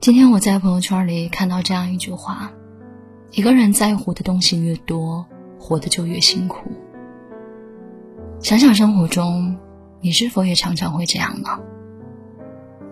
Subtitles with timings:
[0.00, 2.52] 今天我在朋友圈里看到这样一句话：
[3.32, 5.26] 一个人在乎的东西越多，
[5.58, 6.70] 活得就越辛苦。
[8.38, 9.58] 想想生活中，
[10.00, 11.48] 你是否也常常会这样呢？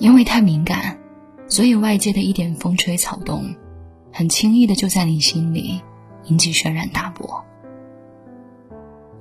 [0.01, 0.99] 因为太敏感，
[1.47, 3.55] 所以外界的一点风吹草动，
[4.13, 5.81] 很轻易的就在你心里
[6.25, 7.45] 引起轩然大波。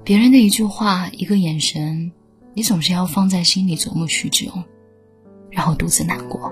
[0.04, 2.12] 别人的一句话、一个眼神，
[2.56, 4.48] 你总是要放在心里琢磨许久，
[5.52, 6.52] 然后独自难过。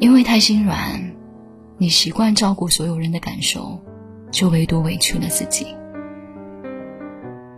[0.00, 1.12] 因为太心软，
[1.76, 3.80] 你习惯照顾所有人的感受，
[4.30, 5.66] 就唯独委屈了自己。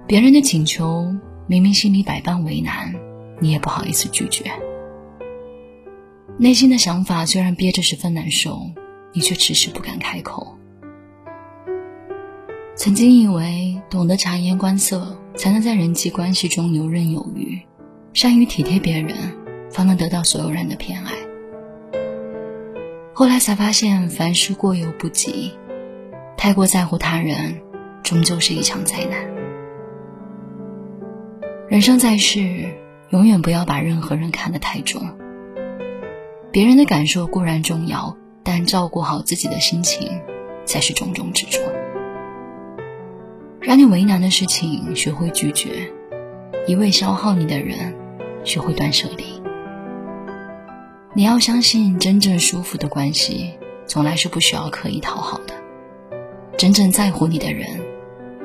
[0.06, 1.14] 别人的请求，
[1.46, 2.94] 明明心里百般为难，
[3.40, 4.50] 你也不好意思拒绝。
[6.38, 8.70] 内心的想法虽然憋着十分难受，
[9.12, 10.56] 你却迟迟不敢开口。
[12.74, 17.60] 曾经以为懂得察言观色，才能在人际关系中游刃有余，
[18.14, 19.14] 善于体贴别人，
[19.70, 21.12] 方能得到所有人的偏爱。
[23.20, 25.52] 后来才发现，凡事过犹不及，
[26.38, 27.60] 太过在乎他人，
[28.02, 29.20] 终究是一场灾难。
[31.68, 32.66] 人生在世，
[33.10, 35.02] 永远不要把任何人看得太重。
[36.50, 40.22] 别人的感受固然重要，但照顾好自己的心情，
[40.64, 41.62] 才是重中之重。
[43.60, 45.92] 让你为难的事情，学会拒绝；
[46.66, 47.94] 一味消耗你的人，
[48.44, 49.29] 学会断舍离。
[51.12, 53.52] 你要相信，真正舒服的关系，
[53.84, 55.54] 从来是不需要刻意讨好的。
[56.56, 57.80] 真正在乎你的人，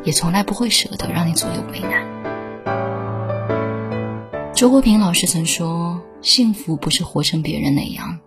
[0.03, 2.03] 也从来不会舍得让你左右为难。
[4.51, 8.17] 周国平老师曾说：“幸福不是活成别人那样，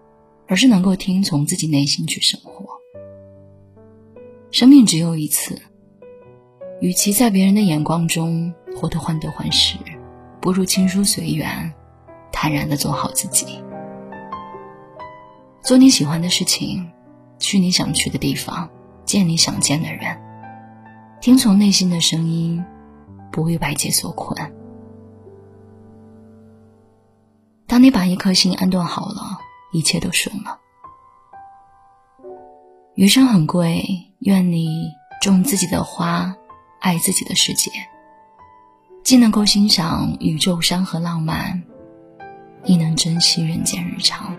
[0.46, 2.64] 而是能够听从自己内心去生活。
[4.52, 5.60] 生命只有一次。”
[6.80, 9.76] 与其在别人的眼光中活得患得患失，
[10.40, 11.72] 不如轻疏随缘，
[12.30, 13.60] 坦然的做好自己。
[15.62, 16.90] 做你喜欢的事情，
[17.38, 18.68] 去你想去的地方，
[19.04, 20.18] 见你想见的人，
[21.20, 22.64] 听从内心的声音，
[23.30, 24.52] 不为外界所困。
[27.66, 29.38] 当你把一颗心安顿好了，
[29.72, 30.58] 一切都顺了。
[32.94, 33.84] 余生很贵，
[34.20, 36.34] 愿你种自己的花。
[36.80, 37.72] 爱自己的世界，
[39.02, 41.60] 既能够欣赏宇宙山河浪漫，
[42.64, 44.36] 亦能珍惜人间日常。